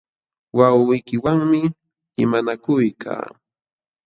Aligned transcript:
Wawqiykiwanmi 0.57 1.61
limanakuykaa. 2.15 3.25